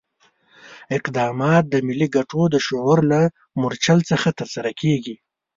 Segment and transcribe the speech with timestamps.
[0.97, 3.21] اقدامات د ملي ګټو د شعور له
[3.59, 5.15] مورچل څخه ترسره کېږي.